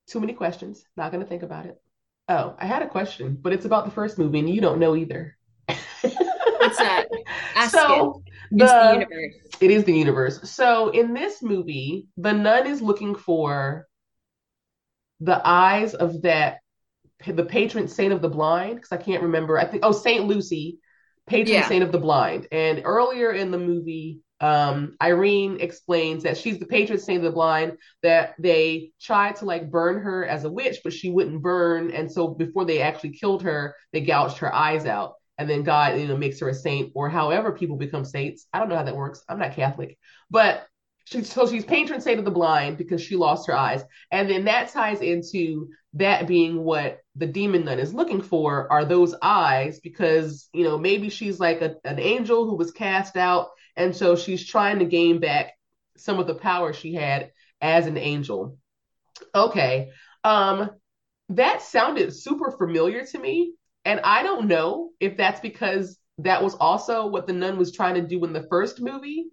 [0.08, 0.84] Too many questions.
[0.96, 1.80] Not going to think about it.
[2.28, 4.96] Oh, I had a question, but it's about the first movie, and you don't know
[4.96, 5.36] either.
[5.68, 7.06] What's that?
[7.56, 8.32] Ask so it.
[8.62, 9.34] It's the the universe.
[9.60, 10.50] it is the universe.
[10.50, 13.86] So in this movie, the nun is looking for
[15.20, 16.61] the eyes of that
[17.26, 19.58] the patron saint of the blind because I can't remember.
[19.58, 20.78] I think oh Saint Lucy,
[21.26, 21.68] patron Yeah.
[21.68, 22.48] saint of the blind.
[22.52, 27.30] And earlier in the movie, um, Irene explains that she's the patron saint of the
[27.34, 27.78] blind.
[28.02, 31.90] That they tried to like burn her as a witch, but she wouldn't burn.
[31.92, 35.14] And so before they actually killed her, they gouged her eyes out.
[35.38, 38.46] And then God, you know, makes her a saint, or however people become saints.
[38.52, 39.22] I don't know how that works.
[39.28, 39.98] I'm not Catholic,
[40.30, 40.66] but
[41.04, 44.44] she, so she's patron saint of the blind because she lost her eyes, and then
[44.44, 49.80] that ties into that being what the demon nun is looking for are those eyes
[49.80, 53.48] because you know maybe she's like a, an angel who was cast out.
[53.76, 55.52] And so she's trying to gain back
[55.96, 58.56] some of the power she had as an angel.
[59.34, 59.90] Okay.
[60.24, 60.70] Um
[61.28, 63.54] that sounded super familiar to me.
[63.84, 67.94] And i don't know if that's because that was also what the nun was trying
[67.94, 69.26] to do in the first movie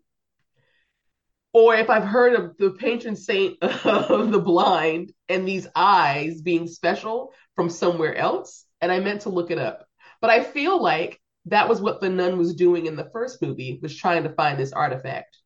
[1.53, 6.67] or if I've heard of the patron saint of the blind and these eyes being
[6.67, 9.85] special from somewhere else, and I meant to look it up.
[10.21, 13.79] But I feel like that was what the nun was doing in the first movie,
[13.81, 15.37] was trying to find this artifact.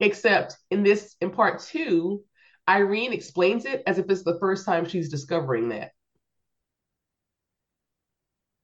[0.00, 2.24] Except in this, in part two,
[2.68, 5.90] Irene explains it as if it's the first time she's discovering that.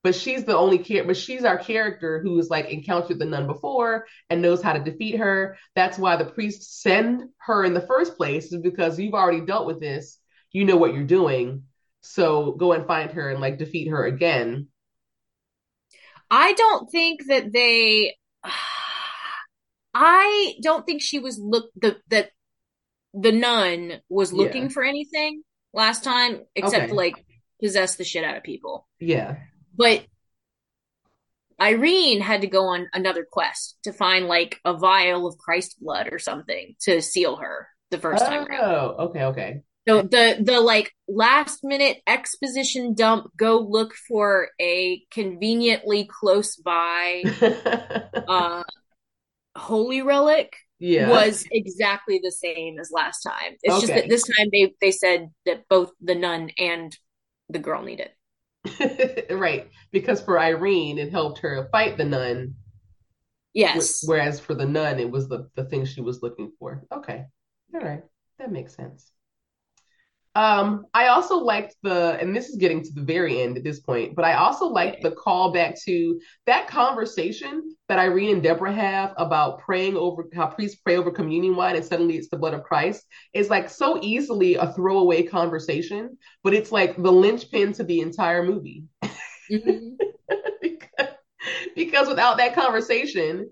[0.03, 3.47] But she's the only care, but she's our character who has like encountered the nun
[3.47, 5.59] before and knows how to defeat her.
[5.75, 9.67] That's why the priests send her in the first place, is because you've already dealt
[9.67, 10.19] with this.
[10.53, 11.65] You know what you're doing.
[12.01, 14.69] So go and find her and like defeat her again.
[16.31, 18.17] I don't think that they.
[19.93, 22.31] I don't think she was look the that
[23.13, 24.39] the nun was Yeah.
[24.39, 25.43] looking for anything
[25.75, 26.93] last time except Okay.
[26.93, 27.25] like
[27.61, 28.89] possess the shit out of people.
[28.99, 29.37] Yeah.
[29.77, 30.05] But
[31.61, 36.09] Irene had to go on another quest to find like a vial of Christ blood
[36.11, 38.65] or something to seal her the first time around.
[38.65, 39.63] Oh, okay, okay.
[39.89, 47.23] So the the like last minute exposition dump go look for a conveniently close by
[48.29, 48.63] uh
[49.57, 51.09] holy relic yeah.
[51.09, 53.57] was exactly the same as last time.
[53.63, 56.97] It's just that this time they they said that both the nun and
[57.49, 58.15] the girl need it.
[59.31, 59.69] right.
[59.91, 62.55] Because for Irene, it helped her fight the nun.
[63.53, 64.03] Yes.
[64.03, 66.85] wh- Whereas for the nun, it was the, the thing she was looking for.
[66.93, 67.27] Okay.
[67.75, 68.03] All right.
[68.39, 69.13] That makes sense.
[70.37, 73.81] Um, I also liked the, and this is getting to the very end at this
[73.81, 79.13] point, but I also liked the callback to that conversation that Irene and Deborah have
[79.17, 82.63] about praying over how priests pray over communion wine and suddenly it's the blood of
[82.63, 83.05] Christ.
[83.35, 88.45] It's like so easily a throwaway conversation, but it's like the linchpin to the entire
[88.45, 88.85] movie.
[89.51, 89.97] Mhm.
[90.63, 91.09] because,
[91.75, 93.51] because without that conversation,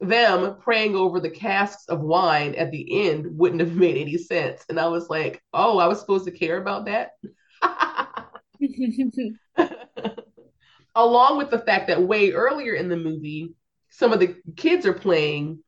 [0.00, 4.64] them praying over the casks of wine at the end wouldn't have made any sense.
[4.68, 7.10] And I was like, oh, I was supposed to care about that.
[10.94, 13.54] Along with the fact that way earlier in the movie,
[13.90, 15.58] some of the kids are playing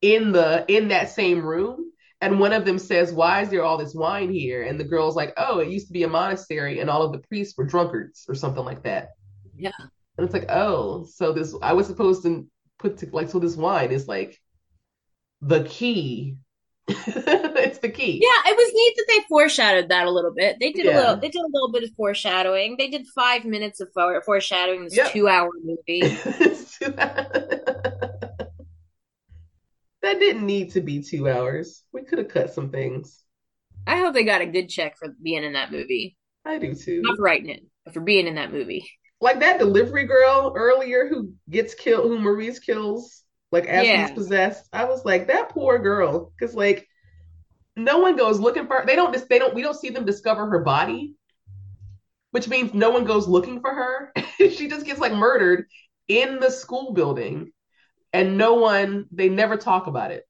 [0.00, 1.86] in the in that same room.
[2.22, 4.62] And one of them says, Why is there all this wine here?
[4.62, 7.26] And the girl's like, Oh, it used to be a monastery and all of the
[7.26, 9.10] priests were drunkards or something like that.
[9.56, 9.72] Yeah.
[10.16, 12.46] And it's like, oh, so this I was supposed to
[12.80, 14.40] put to like so this wine is like
[15.40, 16.36] the key.
[16.88, 18.20] it's the key.
[18.20, 20.56] Yeah, it was neat that they foreshadowed that a little bit.
[20.58, 21.16] They did a little.
[21.16, 22.76] They did a little bit of foreshadowing.
[22.78, 25.12] They did five minutes of fore- foreshadowing in this Yep.
[25.12, 26.00] two-hour movie.
[30.02, 31.84] that didn't need to be two hours.
[31.92, 33.22] We could have cut some things.
[33.86, 36.16] I hope they got a good check for being in that movie.
[36.44, 37.02] I do too.
[37.04, 38.90] Not for writing it, but for being in that movie.
[39.20, 43.98] Like that delivery girl earlier who gets killed, who Maurice kills, like after Yeah.
[43.98, 44.68] he's possessed.
[44.72, 46.32] I was like, that poor girl.
[46.38, 46.88] Because like
[47.76, 50.60] no one goes looking for they don't they don't we don't see them discover her
[50.60, 51.14] body.
[52.32, 54.12] Which means no one goes looking for her.
[54.38, 55.66] she just gets like murdered
[56.08, 57.52] in the school building.
[58.12, 60.26] And no one they never talk about it.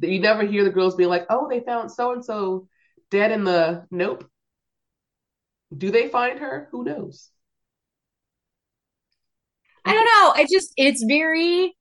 [0.00, 2.68] You never hear the girls being like, oh, they found so and so
[3.10, 4.28] dead in the nope.
[5.76, 6.68] Do they find her?
[6.70, 7.30] Who knows?
[9.84, 10.42] I don't know.
[10.42, 11.76] I just it's very.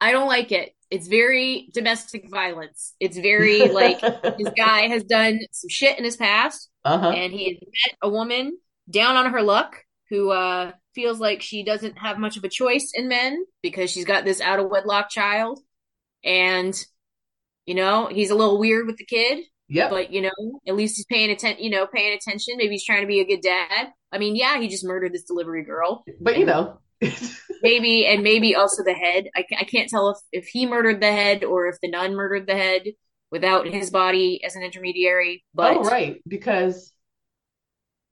[0.00, 0.74] I don't like it.
[0.90, 2.94] It's very domestic violence.
[3.00, 7.10] It's very like this guy has done some shit in his past, uh-huh.
[7.10, 9.76] and he has met a woman down on her luck
[10.08, 14.04] who uh feels like she doesn't have much of a choice in men because she's
[14.04, 15.60] got this out of wedlock child,
[16.24, 16.74] and
[17.66, 19.44] you know he's a little weird with the kid.
[19.72, 19.90] Yep.
[19.90, 21.62] but you know, at least he's paying attention.
[21.62, 22.56] You know, paying attention.
[22.56, 23.92] Maybe he's trying to be a good dad.
[24.12, 26.04] I mean, yeah, he just murdered this delivery girl.
[26.20, 26.80] But you know,
[27.62, 29.28] Maybe and maybe also the head.
[29.34, 32.46] I, I can't tell if if he murdered the head or if the nun murdered
[32.46, 32.88] the head
[33.30, 35.44] without his body as an intermediary.
[35.54, 36.92] But oh right, because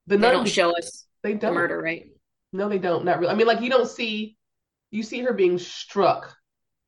[0.07, 2.07] the they nun don't show us they don't murder, right?
[2.53, 3.05] No, they don't.
[3.05, 3.33] Not really.
[3.33, 4.37] I mean, like you don't see
[4.91, 6.35] you see her being struck,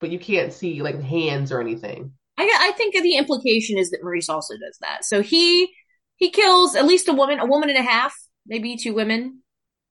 [0.00, 2.12] but you can't see like hands or anything.
[2.40, 5.04] I I think the implication is that Maurice also does that.
[5.04, 5.70] So he
[6.16, 8.14] he kills at least a woman, a woman and a half,
[8.46, 9.42] maybe two women.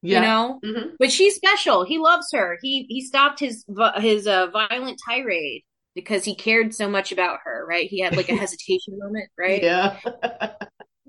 [0.02, 0.22] Yeah.
[0.22, 1.84] You know, hmm but she's special.
[1.84, 2.58] He loves her.
[2.62, 3.66] He he stopped his
[3.98, 7.66] his uh, violent tirade because he cared so much about her.
[7.68, 7.88] Right?
[7.90, 9.30] He had like a hesitation moment.
[9.38, 9.62] Right?
[9.62, 10.00] Yeah.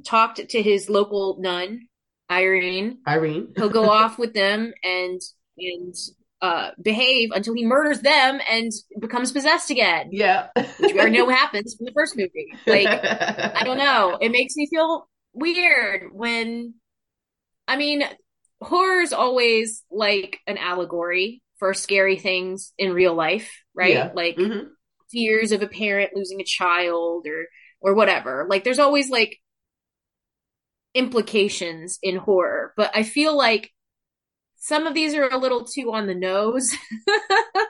[0.05, 1.87] Talked to his local nun,
[2.31, 2.99] Irene.
[3.07, 3.53] Irene.
[3.57, 5.21] He'll go off with them and
[5.59, 5.95] and
[6.43, 10.49] uh behave until he murders them and becomes possessed again, Yeah.
[10.79, 12.61] which we already know happens from the first movie.
[12.67, 13.03] Like
[13.55, 14.19] I don't know.
[14.21, 16.75] It makes me feel weird when,
[17.69, 18.05] I mean,
[18.63, 23.95] horror's always like an allegory for scary things in real life, right?
[23.95, 24.11] Yeah.
[24.15, 24.73] Like hmm
[25.13, 27.47] fears of a parent losing a child or
[27.81, 28.47] or whatever.
[28.51, 29.39] Like there's always like
[30.95, 33.71] implications in horror, but I feel like
[34.61, 36.73] some of these are a little too on the nose.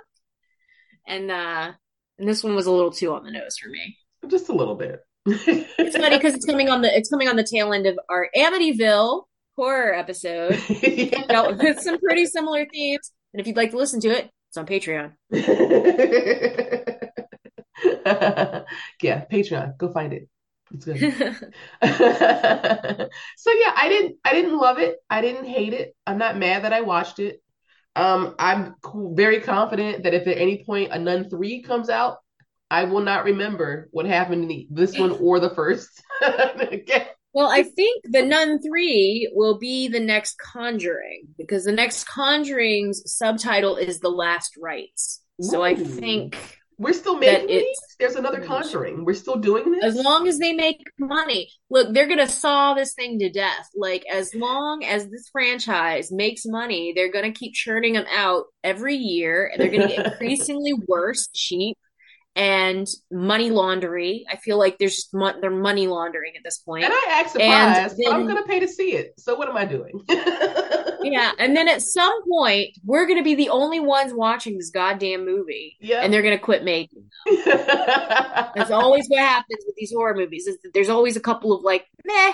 [1.07, 1.73] and uh
[2.19, 3.97] and this one was a little too on the nose for me.
[4.29, 5.01] Just a little bit.
[5.27, 8.29] It's funny because it's coming on the it's coming on the tail end of our
[8.37, 9.25] Amityville
[9.57, 10.61] horror episode.
[10.83, 13.13] You know, with some pretty similar themes.
[13.33, 15.13] And if you'd like to listen to it, it's on Patreon.
[19.03, 19.79] yeah, Patreon.
[19.79, 20.29] Go find it.
[20.73, 21.01] It's good.
[23.37, 24.97] so yeah, I didn't I didn't love it.
[25.09, 25.95] I didn't hate it.
[26.07, 27.43] I'm not mad that I watched it.
[27.97, 32.19] Um, I'm very confident that if at any point a Nun 3 comes out,
[32.71, 36.03] I will not remember what happened in this one or the first.
[36.23, 37.09] Okay.
[37.33, 43.03] well, I think the Nun 3 will be the next Conjuring because the next Conjuring's
[43.07, 45.21] subtitle is The Last Rites.
[45.41, 47.79] So I think We're still making these?
[47.99, 49.05] There's another Conjuring.
[49.05, 49.85] We're still doing this?
[49.85, 53.69] as long as they make money, look, they're gonna saw this thing to death.
[53.77, 58.97] Like as long as this franchise makes money, they're gonna keep churning them out every
[58.97, 61.77] year, and they're gonna get increasingly worse, cheap,
[62.37, 64.25] and money laundering.
[64.31, 66.85] I feel like there's just mon- they're money laundering at this point.
[66.85, 69.15] And I act And surprised, but I'm gonna pay to see it.
[69.19, 69.93] So what am I doing?
[71.03, 75.25] Yeah, and then at some point, we're gonna be the only ones watching this goddamn
[75.25, 76.01] movie, Yeah.
[76.03, 77.05] and they're gonna quit making.
[77.27, 77.37] Them.
[77.47, 81.63] That's always what happens with these horror movies is that there's always a couple of
[81.63, 82.33] like, meh,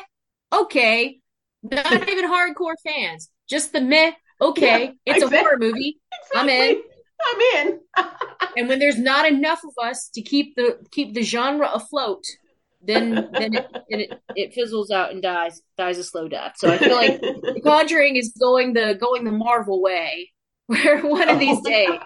[0.52, 1.20] okay.
[1.62, 3.30] Not even hardcore fans.
[3.48, 4.94] Just the meh, okay.
[5.06, 6.00] Yeah, it's a horror movie.
[6.34, 6.82] I'm in.
[7.20, 7.80] I'm in.
[8.58, 12.24] And when there's not enough of us to keep the keep the genre afloat,
[12.82, 16.54] then then it then it, it fizzles out and dies dies a slow death.
[16.56, 20.32] So I feel like The Conjuring is going the going the Marvel way,
[20.68, 21.88] where one of these days,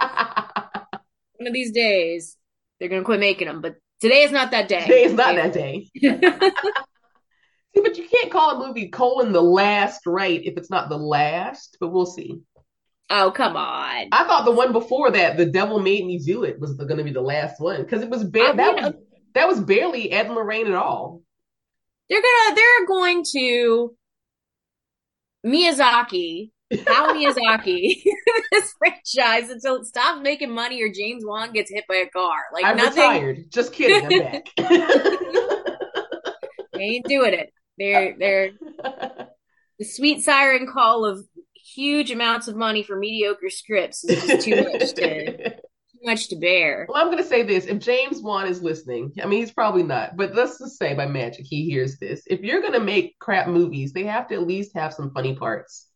[1.36, 2.36] one of these days,
[2.80, 3.60] they're gonna quit making them.
[3.60, 4.82] But today is not that day.
[4.82, 5.88] Today is not that day.
[7.74, 10.98] See, but you can't call a movie colon the last rite if it's not the
[10.98, 12.40] last, but we'll see.
[13.10, 14.08] Oh come on!
[14.12, 17.04] I thought the one before that, The Devil Made Me Do It, was going to
[17.04, 18.92] be the last one because it was ba- oh, mean, that was
[19.34, 21.22] that was barely Ed and Lorraine at all.
[22.08, 23.96] They're gonna they're going to
[25.46, 26.50] Miyazaki
[26.86, 28.02] How Miyazaki
[28.52, 32.38] this franchise until it stops making money or James Wan gets hit by a car.
[32.52, 33.02] Like I'm nothing.
[33.02, 33.44] retired.
[33.50, 34.22] Just kidding.
[34.24, 34.48] I'm back.
[36.80, 37.52] They ain't doing it.
[37.76, 38.50] They're they're
[39.78, 41.22] the sweet siren call of
[41.74, 46.36] huge amounts of money for mediocre scripts is just too much to too much to
[46.36, 46.86] bear.
[46.88, 47.66] Well, I'm going to say this.
[47.66, 51.06] If James Wan is listening, I mean, he's probably not, but let's just say by
[51.06, 52.22] magic he hears this.
[52.26, 55.34] If you're going to make crap movies, they have to at least have some funny
[55.34, 55.86] parts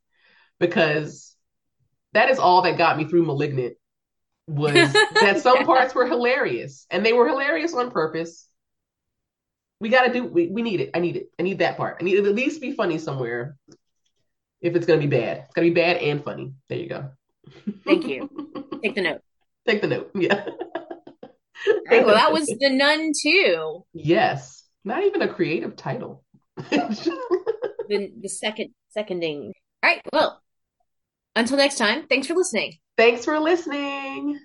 [0.58, 1.34] because
[2.12, 3.76] that is all that got me through Malignant
[4.46, 8.48] was that some parts were hilarious and they were hilarious on purpose.
[9.80, 10.90] We got to do, we, we need it.
[10.94, 11.26] I need it.
[11.38, 11.98] I need that part.
[12.00, 13.56] I need it at least be funny somewhere
[14.64, 15.44] if it's going to be bad.
[15.44, 16.54] It's going to be bad and funny.
[16.68, 17.10] There you go.
[17.84, 18.30] Thank you.
[18.82, 19.20] Take the note.
[19.68, 20.10] Take the note.
[20.14, 20.46] Yeah.
[21.90, 24.64] Right, well, that was The Nun 2, Yes.
[24.84, 26.24] Not even a creative title.
[26.56, 29.52] the, the second seconding.
[29.82, 30.42] All right, well,
[31.36, 32.74] until next time, thanks for listening.
[32.96, 34.38] Thanks for listening.